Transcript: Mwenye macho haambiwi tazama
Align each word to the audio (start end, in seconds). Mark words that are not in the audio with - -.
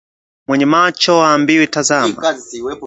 Mwenye 0.47 0.65
macho 0.65 1.21
haambiwi 1.21 1.67
tazama 1.67 2.33